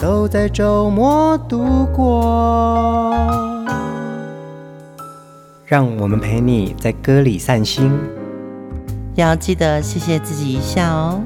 [0.00, 3.14] 都在周末度过。
[5.66, 7.92] 让我们陪你在歌里散心，
[9.14, 11.20] 要记得谢谢自己一下哦。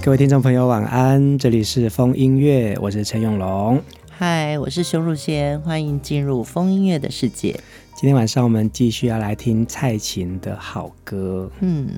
[0.00, 1.36] 各位听众朋友，晚安！
[1.36, 3.82] 这里是风音乐，我是陈永龙。
[4.08, 7.58] 嗨，我是熊汝贤，欢迎进入风音乐的世界。
[8.00, 11.50] 今天晚上我们继续要来听蔡琴的好歌。
[11.58, 11.88] 嗯。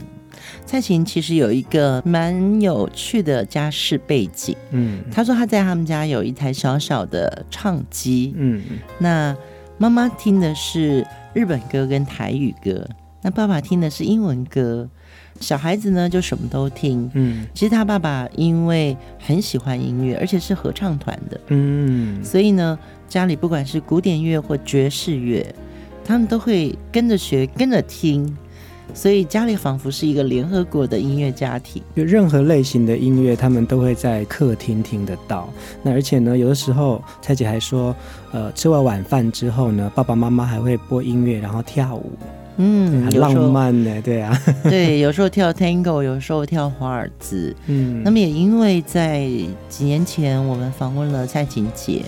[0.64, 4.56] 蔡琴其实有一个蛮有趣的家世背景。
[4.70, 8.32] 嗯，他说他在他们家有一台小小的唱机。
[8.34, 8.62] 嗯，
[8.96, 9.36] 那
[9.76, 12.88] 妈妈听的是日本歌跟台语歌，
[13.20, 14.88] 那爸爸听的是英文歌。
[15.38, 17.10] 小孩子呢就什么都听。
[17.12, 21.38] 嗯，其实他爸爸因为很喜欢音乐，而且是合唱团的。
[21.48, 25.54] 嗯，所以呢，家里不管是古典乐或爵士乐，
[26.10, 28.36] 他们都会跟着学，跟着听。
[28.92, 35.48] 所以家里仿佛是一个联合国的音乐家庭，有任何类型的音乐，他们都会在客厅听得到。
[35.80, 37.94] 那而且呢，有的时候蔡姐还说，
[38.32, 42.10] 呃，吃完晚饭之后呢，爸爸妈妈还会播音乐，然后跳舞，
[42.56, 49.28] 嗯，很浪漫呢，对啊，对，有时候跳 Tango，有时候跳华尔兹，嗯，那么也因为在
[49.68, 52.02] 几年前我们访问了蔡琴姐，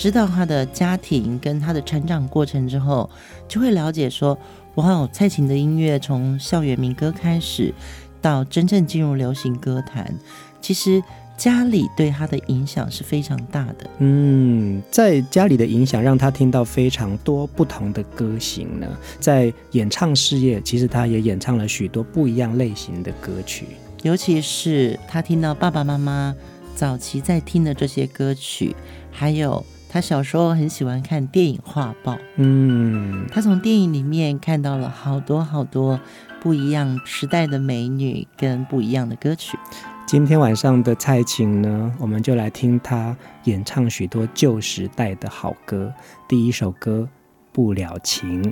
[0.00, 3.10] 知道他的家庭跟他的成长过程之后，
[3.46, 4.36] 就会了解说。
[4.76, 7.74] 哇，蔡琴的音乐从校园民歌开始，
[8.22, 10.14] 到真正进入流行歌坛，
[10.62, 11.02] 其实
[11.36, 13.90] 家里对他的影响是非常大的。
[13.98, 18.86] 嗯，在家里的影响让他听到非常多不同的歌型呢。
[19.18, 23.66] 在演唱事业，其实他也演唱了许多不一样类型的歌曲，
[24.02, 26.34] 尤其是他听到爸爸妈妈
[26.74, 28.74] 早期在听的这些歌曲，
[29.10, 29.62] 还有。
[29.92, 35.98] 他小时候很喜欢看电影画报，嗯，他从电影里面看到了好多好多
[36.40, 39.58] 不一样时代的美女跟不一样的歌曲。
[40.06, 45.92] 今天晚上的蔡琴呢，我们就来听她演唱许多旧时代的好歌。
[46.28, 47.08] 第一首歌
[47.52, 48.42] 《不了情》。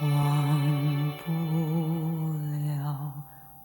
[0.00, 1.30] 忘不
[2.66, 3.12] 了，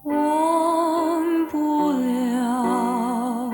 [0.04, 3.54] 忘不了，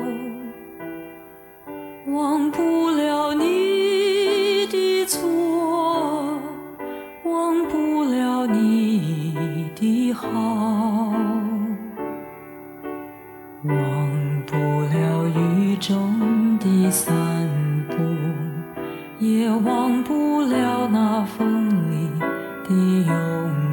[2.11, 5.29] 忘不了你的错，
[7.23, 10.27] 忘不了你的好，
[13.63, 14.09] 忘
[14.45, 17.15] 不了雨中的散
[17.87, 17.95] 步，
[19.19, 22.09] 也忘不了那风里
[22.67, 22.73] 的
[23.07, 23.70] 拥抱。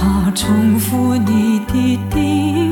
[0.00, 2.67] 怕重复你的叮。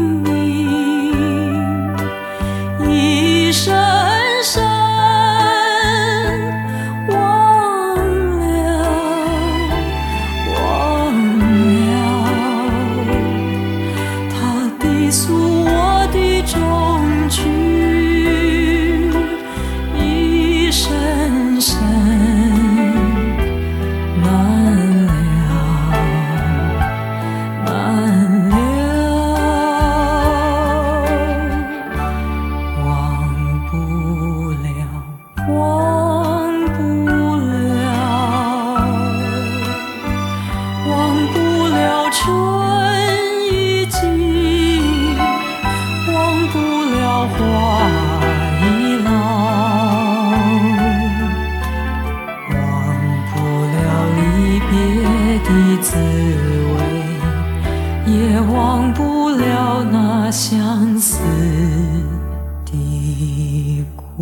[62.66, 64.12] 的苦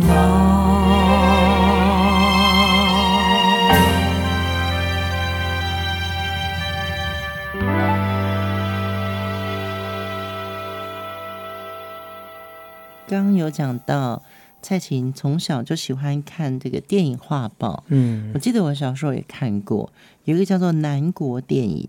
[0.00, 0.06] 恼。
[13.06, 14.22] 刚刚有讲到。
[14.64, 19.92] 蔡琴从小就喜欢看这个电影画报，嗯，我记得我小时候也看过，
[20.22, 21.88] 有一个叫做《南国电影》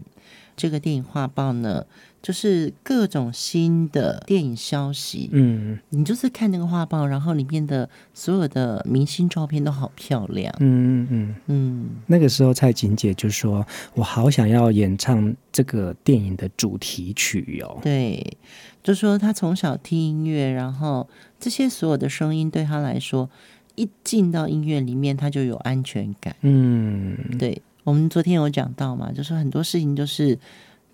[0.57, 1.85] 这个电影画报呢，
[2.23, 18.37] 就是各种新的电影消息，嗯，你就是看那个画报，然后里面的所有的明星照片都好漂亮，嗯嗯嗯嗯，那个时候蔡琴姐就说：“我好想要演唱这个电影的主题曲哟。”对。
[18.81, 21.07] 就说她从小听音乐，然后
[21.39, 23.29] 这些所有的声音对她来说，
[23.75, 26.35] 一进到音乐里面，她就有安全感。
[26.41, 30.37] 嗯，对，我们昨天有讲到嘛，就是很多事情都是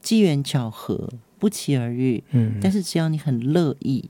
[0.01, 2.23] 机缘巧合，不期而遇。
[2.31, 4.09] 嗯，但是只要你很乐意，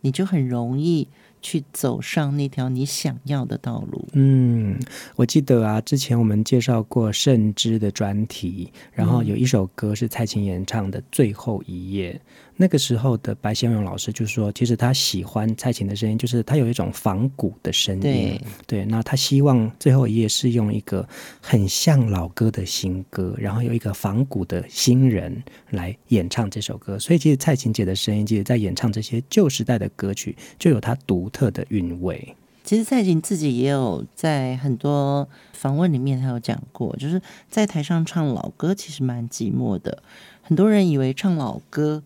[0.00, 1.08] 你就很容易。
[1.40, 4.04] 去走上那条你想要的道路。
[4.14, 4.76] 嗯，
[5.14, 12.12] 我记得啊，之前我们介绍过盛之的专题，然后有一首歌是蔡琴演唱的《最后一夜》。
[12.60, 18.00] 那个时候的白先勇老师就说，其实他喜欢蔡琴的声音，就是他有一种仿古的声音。
[18.00, 21.08] 对，对，那他希望《最后一页》是用一个
[21.40, 25.40] 很像老歌的新歌，然后有一个仿古的新人
[25.70, 26.98] 来演唱这首歌。
[26.98, 32.34] 所以，其实蔡琴姐的声音，其实在演唱这些旧时代的歌曲，就有它独特的韵味。
[32.64, 40.02] 其实蔡琴自己也有在很多访问里面，她有讲过，就是在台上唱老歌其实蛮寂寞的。
[40.42, 42.02] 很多人以为唱老歌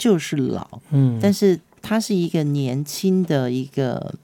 [0.00, 4.14] 就是老，嗯，但是他是一个年轻的一个。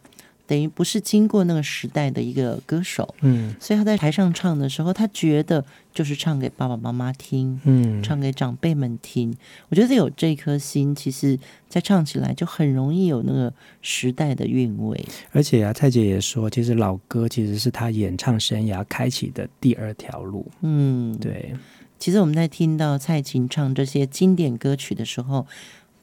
[0.49, 9.37] 等于不是经过那个时代的一个歌手，嗯，所以他在台上唱的时候，他觉得就是唱给爸爸妈妈听，嗯，唱给长辈们听。
[9.71, 11.37] 我觉得有这颗心，其实
[11.69, 13.53] 在唱起来就很容易有那个
[13.83, 15.05] 时代的韵味。
[15.33, 20.47] 而且啊，蔡姐也说，其实老歌其实是他演唱生涯开启的第二条路。
[20.61, 21.53] 嗯，对。
[21.99, 25.47] 其实我们在听到蔡琴唱这些经典歌曲的时候，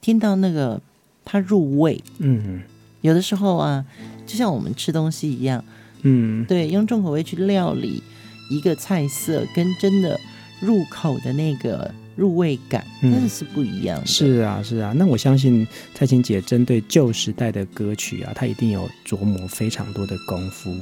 [0.02, 0.82] 听到那个
[1.24, 2.62] 它入味，嗯。
[3.02, 3.84] 有的时候啊，
[4.26, 5.62] 就像我们吃东西一样，
[6.04, 8.02] 嗯，对，用重口味去料理
[8.50, 10.18] 一个菜色，跟真的
[10.62, 14.06] 入口的那个入味感，真的是不一样的。
[14.06, 14.94] 是啊，是啊。
[14.96, 20.74] 那我相信蔡琴姐针对旧时代的歌曲啊，她一定有琢磨非常多的功夫。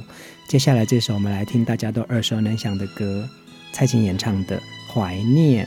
[0.48, 3.28] 接下来这首我们来听大家都耳熟能详的歌，
[3.72, 4.58] 蔡琴演唱的
[4.94, 5.66] 《怀念》。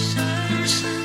[0.00, 0.99] 深深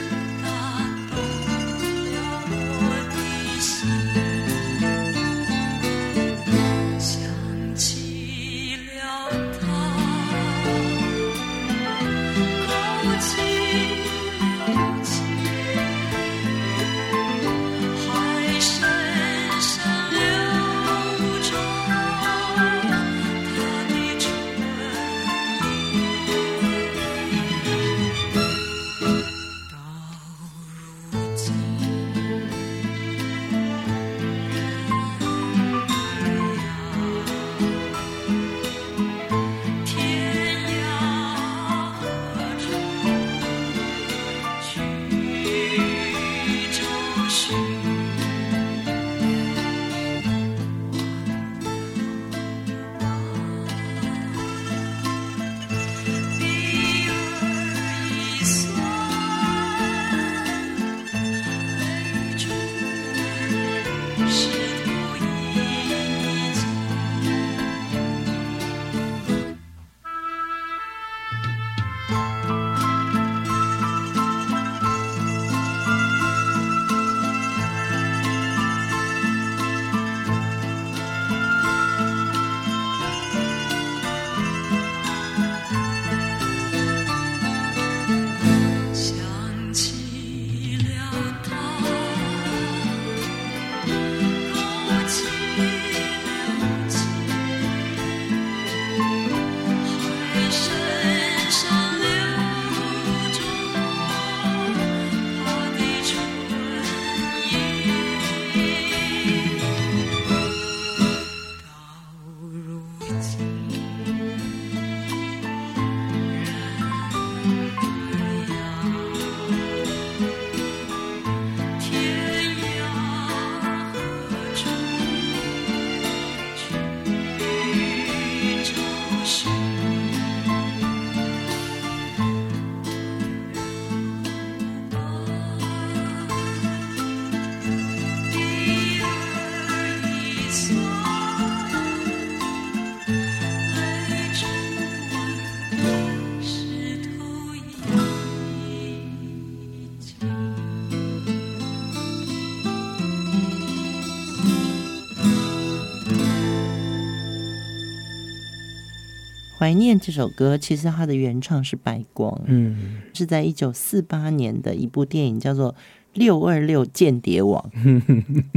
[159.65, 165.71] 怀念这首歌，其实它的原唱是白光，嗯，是在一九四八年的一部电影叫做
[166.13, 167.71] 《六二六间谍网》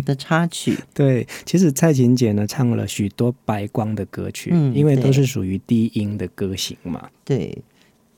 [0.05, 0.77] 的插曲。
[0.93, 7.09] 对，其实蔡琴姐呢唱了许多白光的歌曲，嗯，因为都是属于低音的歌型嘛。
[7.25, 7.57] 对，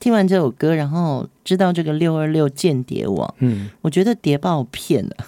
[0.01, 5.27] 听完这首歌，然后知道这个六二六间谍网，嗯，我觉得谍报片啊，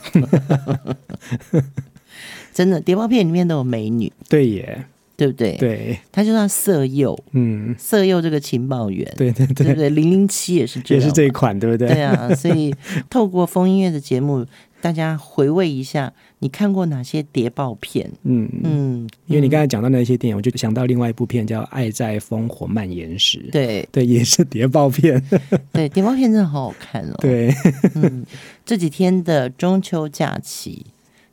[2.53, 4.87] 真的谍报片里面都有美女，对耶。
[5.17, 5.57] 对不对？
[5.57, 9.91] 对，他就算色诱，嗯，色诱这个情报员，对对对，对不对？
[9.91, 11.89] 零零七也是这，也是这一款，对不对？
[11.89, 12.75] 对啊，所以
[13.09, 14.45] 透过风音乐的节目，
[14.81, 18.11] 大家回味一下，你看过哪些谍报片？
[18.25, 25.23] 嗯嗯，因为你刚才讲到那些电影，我就想到另外一部片叫《爱在烽火蔓延时》，对对，也是谍报片，
[25.73, 27.15] 对，谍报片真的好好看哦。
[27.21, 27.55] 对，
[27.95, 28.25] 嗯，
[28.65, 30.87] 这几天的中秋假期。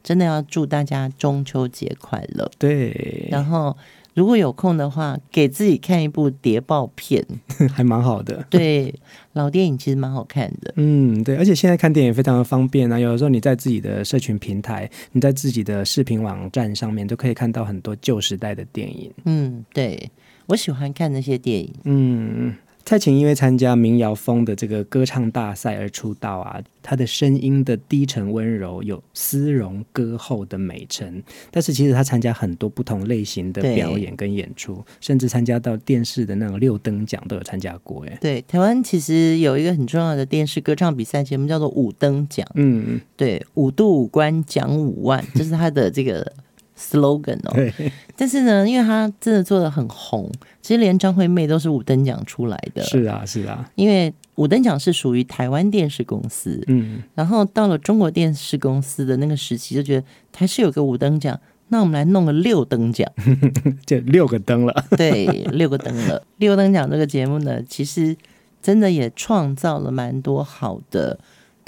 [0.09, 2.49] 真的要祝大家中秋节快乐！
[2.57, 3.77] 对，然后
[4.15, 7.23] 如果有空的话，给自己看一部谍报片，
[7.71, 8.43] 还蛮好的。
[8.49, 8.91] 对，
[9.33, 10.73] 老电影其实蛮好看的。
[10.77, 19.13] 嗯，对，而且现在看电影非常的方便啊，有的时候你在自己的社群平台，你在自己的视频网站上面，都可以看到很多旧时代的电影。
[19.25, 20.09] 嗯，对，
[20.47, 21.71] 我喜欢看那些电影。
[21.83, 22.55] 嗯。
[22.86, 31.21] 蔡琴因为参加民谣风的这个歌唱大赛而出道啊，她的声音的低沉温柔有丝绒歌后的美称。
[31.51, 38.03] 但是其实她参加很多不同类型的表演跟演出，甚至参加到电视的那种六灯奖都有参加过。
[38.05, 42.48] 哎，对，台湾其实有一个很重要的电视歌唱比赛节目叫做五灯奖。
[42.55, 46.33] 嗯，对，五度五关奖五万，这是他的这个
[46.79, 47.51] slogan 哦。
[47.53, 50.31] 对，但是呢，因为他真的做的很红。
[50.62, 53.69] 其实连张惠妹都是五等奖出来的，是啊，是啊。
[53.75, 60.05] 因为五等奖是属于台湾电视公司，嗯，然后到了中国电视公司的那个时期，就觉得
[60.36, 63.12] 还是有个五等奖，那我们来弄个六等奖，
[63.86, 64.86] 就六个灯了。
[64.95, 66.21] 对，六个灯了。
[66.38, 68.15] 六等奖这个节目呢，其实
[68.62, 71.17] 真的也创造了蛮多好的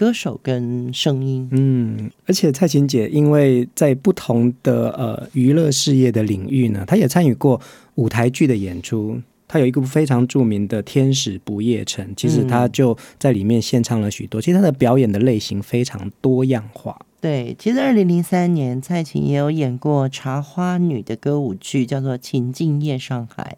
[0.01, 7.61] 歌手跟声音，嗯，而且蔡琴姐因为在不同的呃娱乐事业的领域呢，她也参与过。
[7.95, 14.39] 舞台剧的演出，她有一个非常著名的《天使不夜城》，其实她就在里面献唱了许多。
[14.39, 16.97] 嗯、其实她的表演的类型非常多样化。
[17.19, 23.57] 对，其实二零零三年蔡琴也有演过《茶花女》的歌舞剧，叫做《情境夜上海》。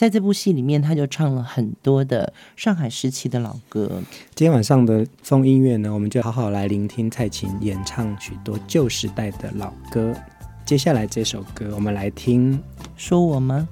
[0.00, 4.00] 在这部戏里面，他就唱了很多的上海时期的老歌。
[4.34, 10.14] 今天晚上的风音乐呢，我们就好好来聆听蔡琴演唱许多旧时代的老歌。
[10.64, 12.54] 接下来这首歌，我们来听
[12.96, 13.68] 《说我吗？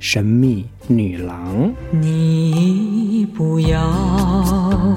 [0.00, 1.72] 神秘女郎》。
[1.96, 4.96] 你不要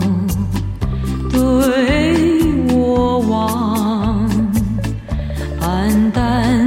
[1.32, 4.28] 对我望，
[5.60, 6.61] 黯淡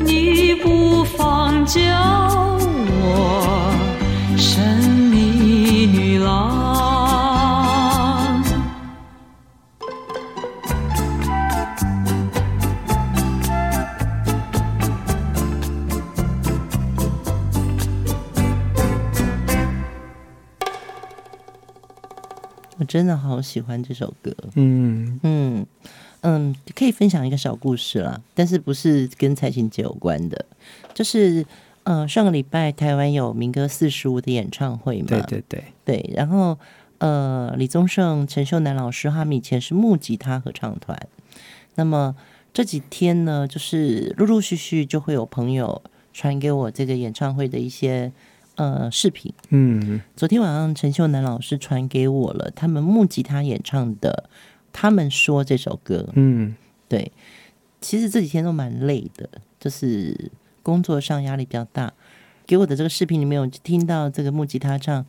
[0.00, 1.80] 你不妨叫
[3.00, 3.72] 我
[4.36, 4.78] 神
[5.10, 6.62] 秘女郎。
[22.76, 25.20] 我真的好喜欢这首歌，嗯。
[25.22, 25.66] 嗯
[26.26, 30.46] 嗯，可以分享一个小故事啦，但是不是跟蔡琴姐有关的，
[30.94, 31.44] 就是
[31.82, 36.58] 呃上个礼拜台湾有民歌四十五的演唱会嘛，对对对对，然后
[36.96, 40.98] 呃李宗盛、陈秀男老师他们以前是木吉他合唱团，
[41.74, 42.16] 那么
[42.54, 45.82] 这几天呢，就是陆陆续续就会有朋友
[46.14, 48.10] 传给我这个演唱会的一些。
[48.56, 49.34] 呃，视频。
[49.48, 54.28] 嗯，昨天晚上陈秀男老师传给我了他们木吉他演唱的
[54.74, 56.10] 《他们说》这首歌。
[56.14, 56.54] 嗯，
[56.88, 57.10] 对，
[57.80, 59.26] 其实这几天都蛮累的，
[59.58, 60.30] 就是
[60.62, 61.94] 工作上压力比较大。
[62.46, 65.02] 给我的这个视频里面有听到这个木吉他唱《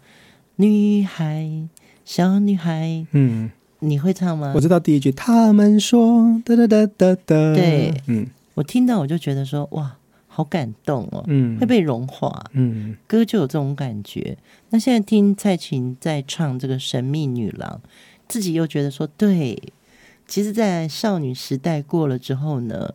[0.56, 1.68] 女孩，
[2.06, 2.86] 小女孩》。
[3.12, 4.54] 嗯，你会唱吗？
[4.56, 7.54] 我知道第一句，他们说哒哒哒哒哒。
[7.54, 9.98] 对，嗯，我听到我就觉得说哇。
[10.28, 14.38] 好感动哦，嗯，会被融化，嗯，歌就有这种感觉。
[14.70, 17.80] 那现在听蔡琴在唱这个神秘女郎，
[18.28, 19.62] 自己又觉得说，对，
[20.28, 22.94] 其实，在少女时代过了之后呢，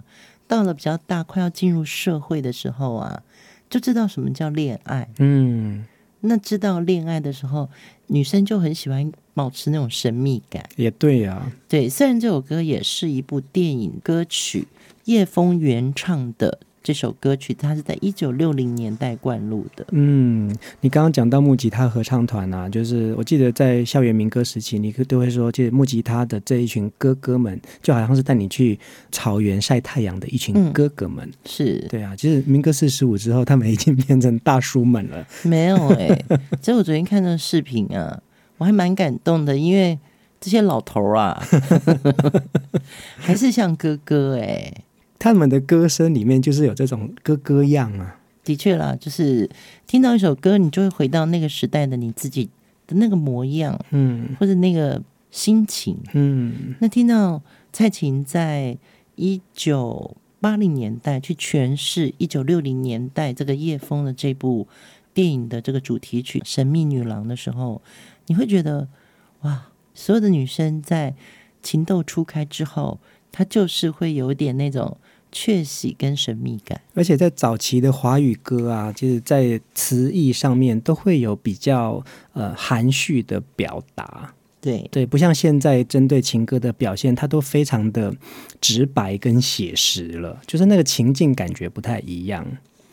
[0.49, 3.23] 到了比较大，快要进入社会的时候啊，
[3.69, 5.85] 就知道什么叫恋爱，嗯，
[6.21, 7.69] 那知道恋爱的时候，
[8.09, 11.89] 女生就很喜欢保持那种神秘感，也对呀、啊，对。
[11.89, 14.67] 虽然这首歌也是一部电影歌曲，
[15.05, 16.59] 叶枫原唱的。
[16.83, 19.87] 这首歌曲它是在一九六零年代灌录的。
[19.91, 20.49] 嗯，
[20.81, 28.79] 你刚刚讲到木吉他合唱团啊，就是我记得在校园民歌时期，你都会说，就是木吉他的这一群哥哥们，就好像是带你去
[29.13, 31.29] 草原晒太阳的一群哥哥们。
[31.29, 35.27] 嗯、是对啊，其实民歌四十五之后，他们已经变成大叔们了。
[35.43, 36.25] 没有哎、欸，
[36.61, 38.19] 其实我昨天看那个视频啊，
[38.57, 39.99] 我还蛮感动的，因为
[40.41, 41.43] 这些老头啊，
[43.21, 44.85] 还是像哥哥哎、欸。
[45.21, 49.49] 他们的歌声里面就是有这种哥哥样啊，的确啦，就是
[49.87, 52.49] 听到一首歌，你就会回到那个时代的你自己
[52.87, 56.75] 的那个模样，嗯，或者那个心情，嗯。
[56.81, 58.79] 那听到蔡琴在
[59.15, 64.67] 一九八零年代去诠释一九六零年代这个叶枫的这部
[65.13, 67.83] 电影的这个主题曲《神秘女郎》的时候，
[68.29, 68.89] 你会觉得
[69.43, 71.15] 哇，所有的女生在
[71.63, 72.99] 情窦初开之后，
[73.31, 74.97] 她就是会有点那种。
[75.33, 84.35] 确喜跟神秘感，而且在早期的华语歌啊，就是在词义上面都会有比较呃含蓄的表达。
[84.61, 88.15] 对对，不像现在针对情歌的表现，它都非常的
[88.61, 92.47] 直白跟写实了，就是那个情境感觉不太一样。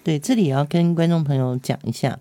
[0.04, 2.20] 对，这里也要跟观众朋友讲一下，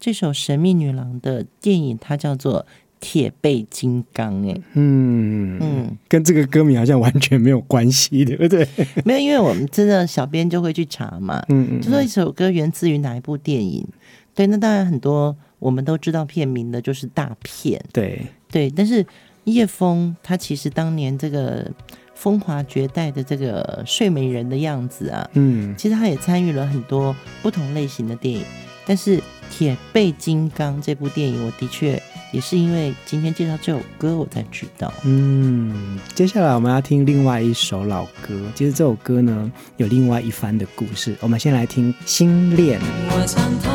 [0.00, 2.64] 这首《神秘女郎》的电影，它叫做。
[3.00, 8.66] 铁背金刚，哎，嗯嗯，跟这个歌名好像完全没有关系，对不对？
[9.04, 13.86] 没有，因为我们真的小编就会去查嘛，嗯嗯，就说一首歌源自于哪一部电影？
[14.34, 18.70] 对，那当然很多我们都知道片名的，就是大片，对对。
[18.70, 19.04] 但是
[19.44, 21.70] 叶枫他其实当年这个
[22.14, 28.42] 风华绝代的这个睡美人的样子啊，嗯，其实他也参与了很多不同类型的电影。
[28.86, 29.18] 但是
[29.50, 32.00] 《铁背金刚》这部电影，我的确。
[32.30, 34.92] 也是因为今天介绍这首歌，我才知道。
[35.04, 38.38] 嗯，接下来我们要听另外一首老歌。
[38.54, 41.16] 其实这首歌呢，有另外一番的故事。
[41.20, 42.78] 我们先来听《心恋》。
[43.10, 43.70] 我想偷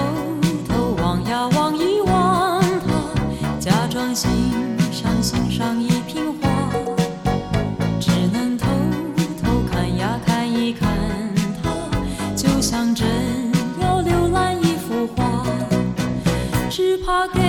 [0.67, 4.29] 偷望呀望一望他，假装欣
[4.91, 6.71] 赏欣赏一瓶花，
[7.99, 8.67] 只能偷
[9.41, 10.89] 偷看呀看一看
[11.63, 11.71] 他，
[12.35, 13.07] 就像真
[13.81, 15.43] 要浏览一幅画，
[16.69, 17.42] 只怕给他。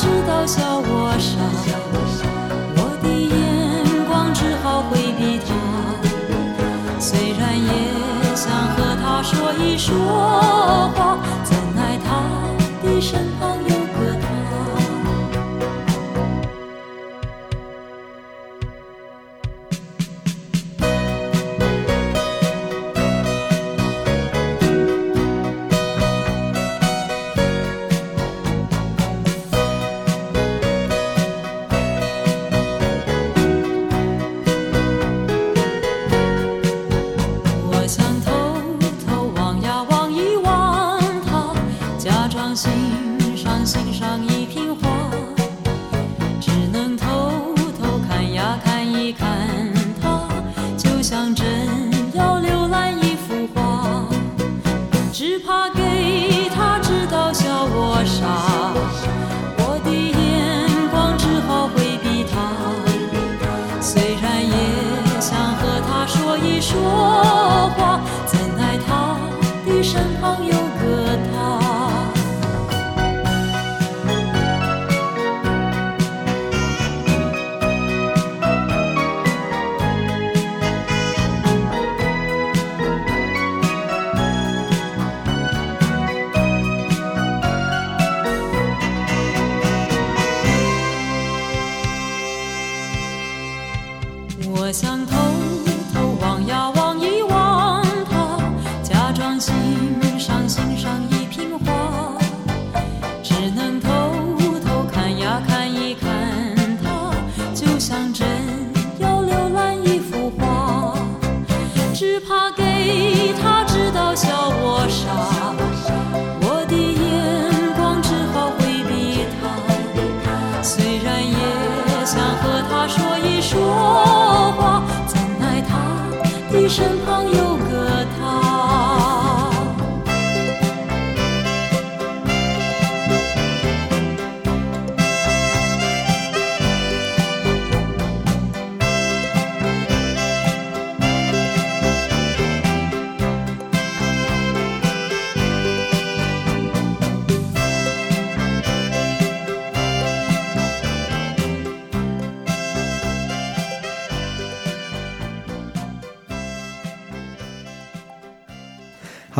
[0.00, 1.36] 知道笑我傻，
[2.74, 3.36] 我的眼
[4.08, 5.52] 光只好回避他。
[6.98, 7.68] 虽然也
[8.34, 9.92] 想和他说一说
[10.96, 11.19] 话，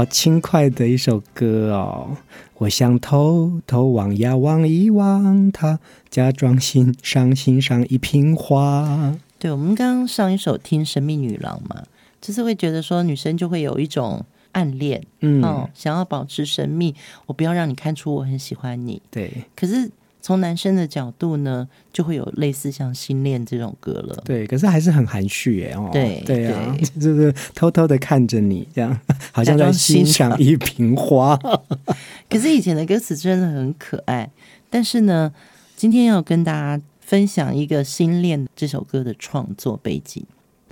[0.01, 2.17] 好轻快的一首歌哦！
[2.57, 9.15] 我想偷偷望呀望一望他，假装欣赏欣赏一瓶花。
[9.39, 11.83] 对，我们刚刚上一首听《神秘女郎》嘛，
[12.19, 16.95] 就是会觉得说女生就会有一种暗恋，嗯，哦，想要保持神秘，
[17.27, 19.03] 我不要让你看出我很喜欢你。
[19.11, 19.91] 对，可是。
[20.21, 24.23] 从男生的角度呢，就会有类似像《心恋》这种歌了。
[24.25, 25.89] 对，可是还是很含蓄哎哦。
[25.93, 28.99] 对 对啊， 就是偷偷的看着你，这样
[29.33, 31.39] 好像在欣赏一瓶花。
[32.29, 34.31] 可是以前的歌词真的很可爱。
[34.69, 35.33] 但是呢，
[35.75, 40.25] 今天要跟大家分享一个《心恋》这首歌的创作背景。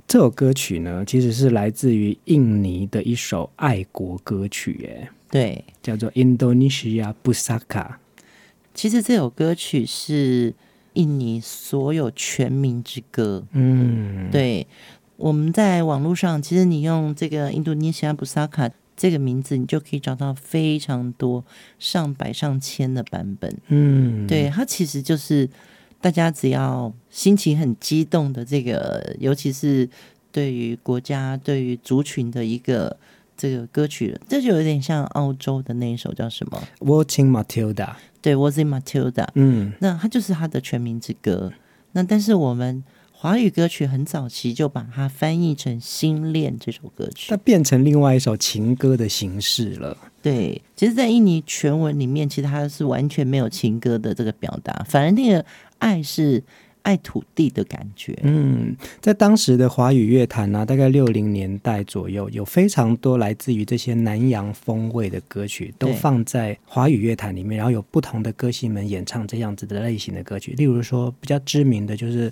[0.07, 7.59] 这首歌曲呢，其实是来自于印尼的一首爱国歌曲，哎，对，叫做《Indonesia Pusaka》。
[8.79, 10.53] 其实这首歌曲是
[10.93, 13.43] 印尼所有全民之歌。
[13.51, 14.65] 嗯，对，
[15.17, 21.43] 我们在网络上，其实你用这个印度尼西亚布萨卡这个名字，你就可以找到非常多
[21.77, 23.53] 上百上千的版本。
[23.67, 25.49] 嗯，对，它其实就是
[25.99, 29.89] 大家只要心情很激动的这个，尤其是
[30.31, 32.95] 对于国家、对于族群的一个
[33.35, 37.95] 这个歌曲，这就有点像澳洲的那一首叫什么 Watching Matilda。
[38.21, 41.51] 对，Waltzing Matilda，嗯，那它就是它的全名之歌。
[41.93, 49.97] 那但是我们华语歌曲很早期就把它翻译成《心恋》这首歌曲，它变成另外一首情歌的形式了。
[50.21, 55.45] 对，其实，在印尼全文里面，其实它是完全没有情歌的这个表达，反而那个
[55.77, 56.43] 爱是。
[56.83, 58.17] 爱土地的感觉。
[58.23, 70.53] 嗯，在当时的华语乐坛呢，大概六零年代左右，有非常多来自于这些南洋风味的歌曲，都放在华语乐坛里面，然后有不同的歌星们演唱这样子的类型的歌曲。
[70.53, 72.31] 例如说，比较知名的就是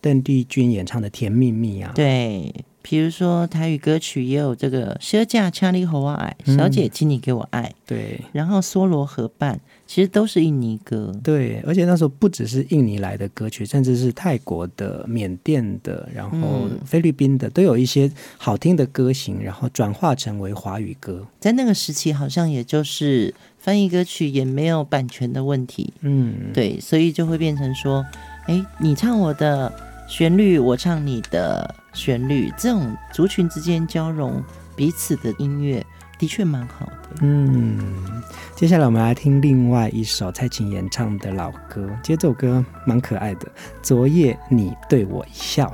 [0.00, 1.92] 邓丽君演唱的《甜蜜蜜》啊。
[1.94, 2.52] 对。
[2.82, 7.62] 比如说台语歌曲也有这个《小姐，请你给我爱》，小姐，请你给我爱。
[7.62, 11.14] 嗯、对，然后梭罗河畔其实都是印尼歌。
[11.22, 21.26] 对，而且那时候不只是印尼来的歌曲，甚至是泰国的、缅甸的，然后菲律宾的，都有一些好听的歌型，然后转化成为华语歌。
[21.38, 25.92] 在那个时期，好像也就是翻译歌曲也没有版权的问题。
[26.00, 28.04] 嗯，对，所以就会变成说，
[28.46, 29.72] 哎，你唱我的
[30.12, 31.74] 旋律，我唱你的。
[31.94, 34.42] 旋律，这种族群之间交融
[34.76, 35.84] 彼此的音乐
[36.18, 37.08] 的确蛮好的。
[37.22, 37.78] 嗯，
[38.54, 43.48] 接下来我们来听另外一首蔡琴演唱的老歌，其实这首歌蛮可爱的。
[43.82, 45.72] 昨夜你对我一笑，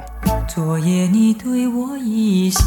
[0.49, 2.63] 昨夜你对我一笑，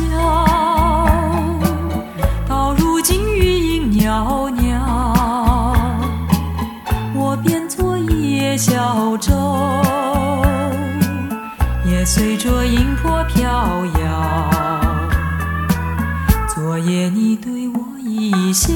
[2.50, 4.82] 到如今余音袅袅，
[7.16, 9.32] 我便作一叶小舟。
[12.02, 13.48] 也随着音波飘
[14.02, 14.82] 摇，
[16.48, 18.74] 昨夜你对我一笑，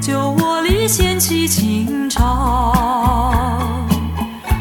[0.00, 2.72] 酒窝里掀起情潮，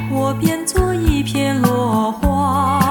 [0.09, 2.81] 我变作一片落花。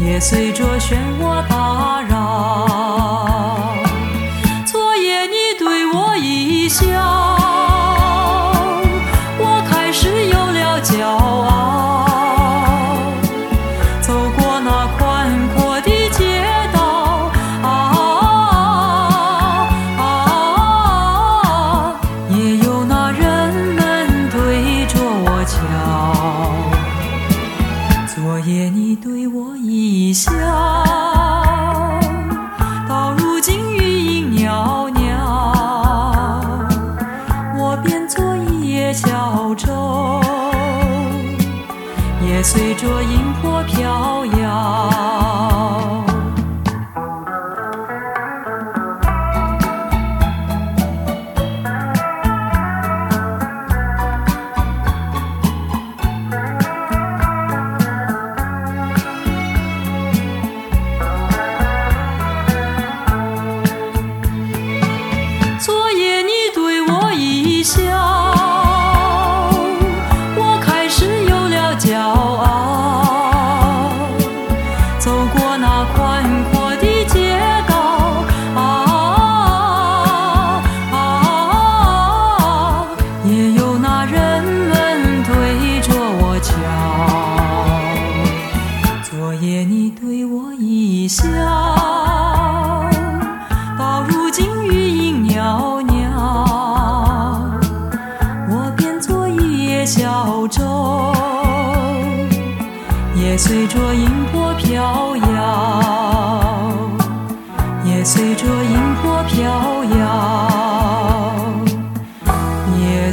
[0.00, 1.83] 也随着漩涡荡。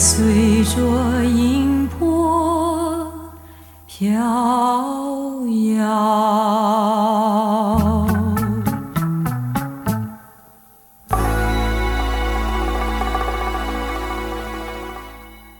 [0.03, 3.07] 随着音波
[3.85, 4.19] 飘
[5.77, 5.87] 摇。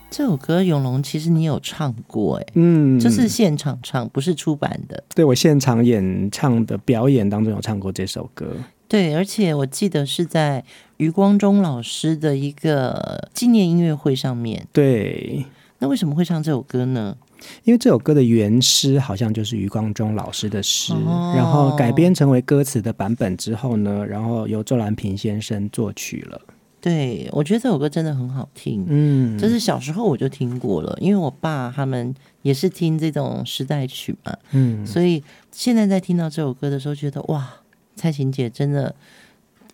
[0.09, 5.03] 这首歌《永隆》其实你有唱过哎，嗯，就是现场唱，不是出版的。
[5.13, 8.55] 对，我现场演唱的表演当中有唱过这首歌。
[8.87, 10.65] 对，而且我记得是在
[11.01, 14.67] 余光中老师的一个纪念音乐会上面。
[14.71, 15.43] 对，
[15.79, 17.17] 那为什么会唱这首歌呢？
[17.63, 26.39] 因为这首歌的原诗好像就是余光中老师的诗，哦，然后改编成为歌词的版本之后呢，然后由周兰平先生作曲了。
[26.79, 28.85] 对，我觉得这首歌真的很好听。
[28.87, 34.37] 嗯，就是小时候我就听过了，因为我爸他们也是听这种时代曲嘛。
[34.51, 37.51] 嗯，所以现在在听到这首歌的时候，觉得哇，
[37.95, 38.93] 蔡琴姐真的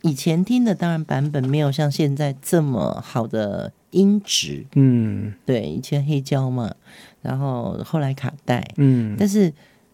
[0.01, 4.65] 以前听的当然版本没有像现在这么好的音质。
[4.75, 6.73] 嗯，对，以前黑胶嘛，
[7.21, 8.65] 然后后来卡带。
[8.77, 9.53] 嗯，但是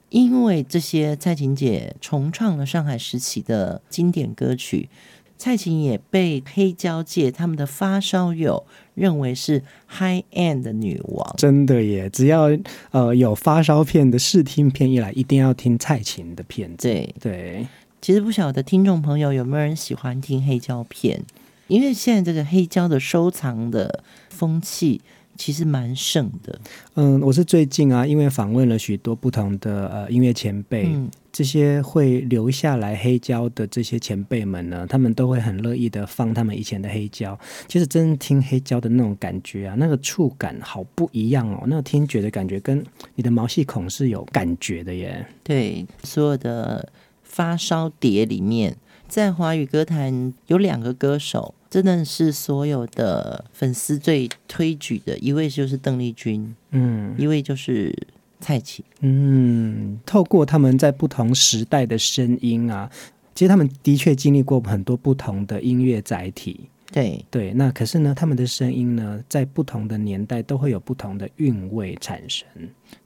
[0.09, 4.89] 因为这些蔡琴姐重创了上海时期的经典歌曲。
[5.35, 12.09] 蔡琴也被黑胶界他们的发烧友认为是 high end 的女王，真的耶！
[12.09, 12.49] 只要
[12.91, 16.87] 呃有发烧片的试听片一来，一定要听蔡琴的片子。
[16.87, 17.67] 对对，
[18.03, 21.23] 其实不晓得听众朋友有没有人喜欢听黑胶片，
[21.69, 24.99] 因为现在这个黑胶的收藏的风气。
[25.35, 26.61] 其实蛮盛的。
[26.93, 37.37] 嗯，我是最近啊，因为访问了许多不同的呃音乐前辈，嗯，这些会留下来黑胶的这些前辈们呢，他们都会很乐意的放他们以前的黑胶。
[37.67, 42.85] 其实真听黑胶的那种感觉啊，那个触感好不一样哦，那个听觉的感觉跟
[43.15, 45.25] 你的毛细孔是有感觉的耶。
[45.43, 46.87] 对，所有的
[47.33, 51.55] 发烧碟里面，在华语歌坛有两个歌手。
[51.67, 57.91] 真的是所有的粉丝最推举的一位，就是邓丽君，嗯，一位就是
[58.39, 62.87] 蔡琴，嗯，透过他们在不同时代的声音啊，
[63.33, 72.47] 其实他们的确经历过很多不同的音乐载体，对对，那可是呢，他们的声音呢，在不同的年代都会有不同的韵味产生，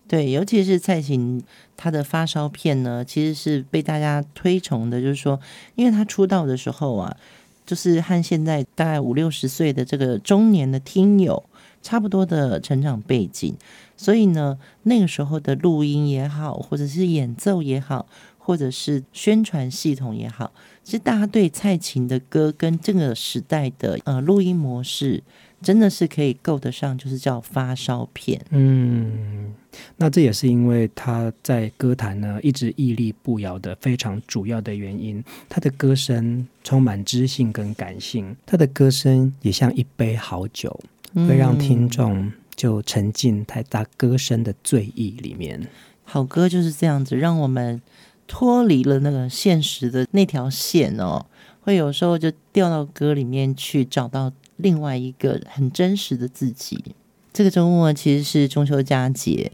[0.07, 1.41] 对，尤其是蔡琴，
[1.75, 5.39] 她的发烧片呢，其实是被大家推崇的，就是说，
[5.75, 7.17] 因为她出道的时候啊。
[7.65, 11.43] 就是和现在大概五六十岁的这个中年的听友
[11.81, 13.57] 差不多的成长背景，
[13.97, 20.53] 所以呢，那个时候的录音也好，或者是演奏也好，或者是宣传系统也好，
[20.87, 25.21] 其实大家对蔡琴的歌跟这个时代的呃录音模式。
[25.59, 28.39] 真的是可以够得上，就是叫发烧片。
[28.51, 29.51] 嗯，
[29.95, 35.21] 那这也是因为他在歌坛呢一直屹立不摇的非常主要的原因。
[35.49, 40.79] 他的歌声充满知性跟感性，他的歌声也像一杯好酒，
[41.27, 45.59] 会让听众就沉浸在他歌声的醉意里面。
[46.03, 47.81] 好歌就是这样子，让我们
[48.27, 51.25] 脱离了那个现实的那条线哦，
[51.61, 56.95] 会有时候就掉到歌里面去，找到另外一个很真实的自己。
[57.33, 59.51] 这个周末其实是中秋佳节，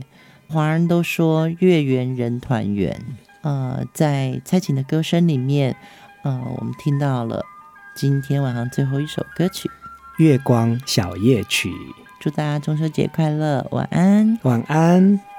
[0.48, 3.00] 华人都说月圆人团圆。
[3.42, 5.76] 呃，在蔡琴的歌声里面，
[6.24, 7.44] 呃，我们听到了
[7.96, 9.70] 今天晚上最后一首歌曲
[10.24, 11.70] 《月光小夜曲》。
[12.22, 15.33] 祝大家中秋节快乐，晚安，晚安。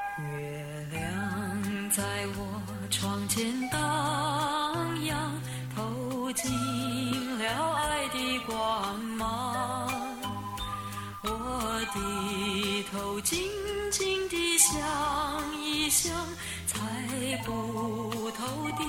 [17.42, 18.44] 不透
[18.78, 18.84] 的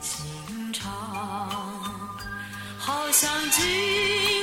[0.00, 0.88] 心肠，
[2.78, 4.37] 好像今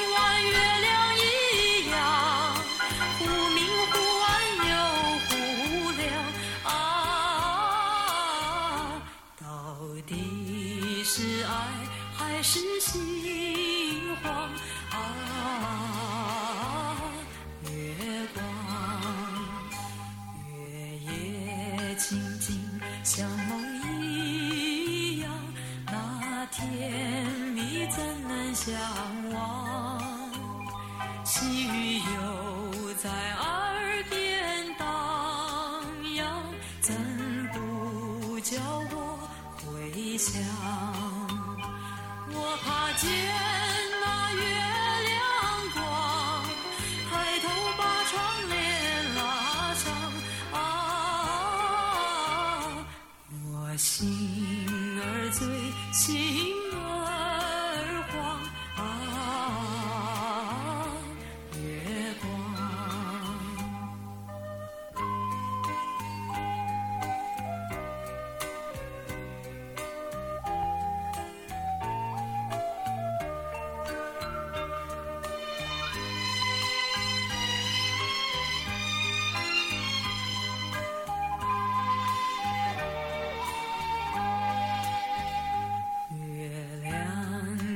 [23.06, 25.32] 像梦一样，
[25.86, 26.92] 那甜
[27.54, 28.74] 蜜怎能想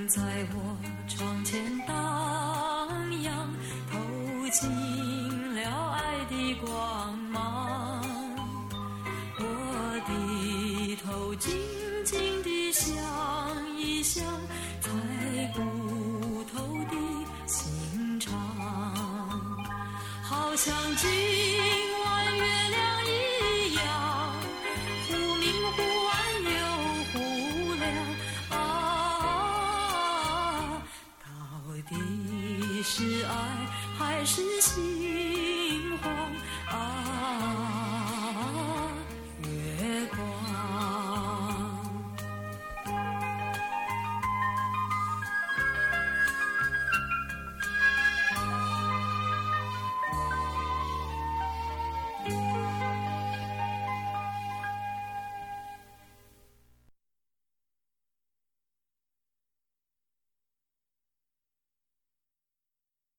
[0.10, 0.20] 在
[0.56, 0.76] 我
[1.08, 1.96] 窗前荡
[3.22, 3.48] 漾，
[3.92, 4.00] 透
[4.52, 8.02] 进了爱的光芒。
[9.38, 9.44] 我
[10.08, 11.56] 低头静
[12.04, 12.92] 静地想
[13.78, 14.26] 一想，
[14.82, 14.90] 猜
[15.54, 16.96] 不透的
[17.46, 18.36] 心肠，
[20.24, 21.89] 好像今。